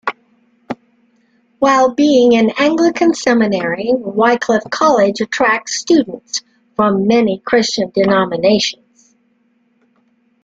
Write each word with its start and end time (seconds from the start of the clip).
While 1.59 1.93
being 1.93 2.33
an 2.33 2.49
Anglican 2.57 3.13
seminary, 3.13 3.91
Wycliffe 3.95 4.67
College 4.71 5.21
attracts 5.21 5.77
students 5.77 6.41
from 6.75 7.05
many 7.07 7.37
Christian 7.45 7.91
denominations. 7.93 9.13